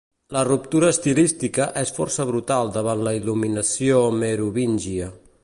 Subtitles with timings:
[0.35, 5.13] La ruptura estilística és força brutal davant la il·luminació merovíngia.